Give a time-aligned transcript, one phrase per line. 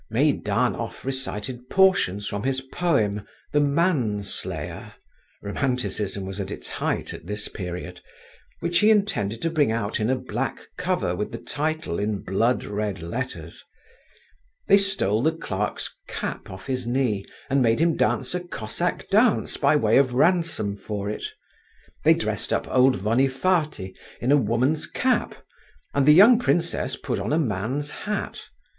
[0.09, 4.95] Meidanov recited portions from his poem "The Manslayer"
[5.43, 8.01] (romanticism was at its height at this period),
[8.61, 12.63] which he intended to bring out in a black cover with the title in blood
[12.63, 13.63] red letters;
[14.67, 19.55] they stole the clerk's cap off his knee, and made him dance a Cossack dance
[19.55, 21.25] by way of ransom for it;
[22.03, 25.35] they dressed up old Vonifaty in a woman's cap,
[25.93, 28.41] and the young princess put on a man's hat….